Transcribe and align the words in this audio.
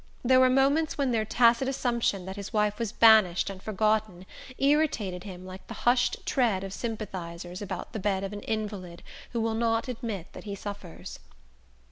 There 0.25 0.39
were 0.39 0.49
moments 0.49 0.97
when 0.97 1.11
their 1.11 1.25
tacit 1.25 1.67
assumption 1.67 2.25
that 2.25 2.35
his 2.35 2.51
wife 2.51 2.79
was 2.79 2.91
banished 2.91 3.51
and 3.51 3.61
forgotten 3.61 4.25
irritated 4.57 5.25
him 5.25 5.45
like 5.45 5.67
the 5.67 5.75
hushed 5.85 6.25
tread 6.25 6.63
of 6.63 6.73
sympathizers 6.73 7.61
about 7.61 7.93
the 7.93 7.99
bed 7.99 8.23
of 8.23 8.33
an 8.33 8.41
invalid 8.41 9.03
who 9.31 9.39
will 9.39 9.53
not 9.53 9.87
admit 9.87 10.33
that 10.33 10.45
he 10.45 10.55
suffers. 10.55 11.19